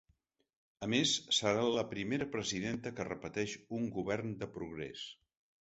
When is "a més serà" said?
0.85-1.67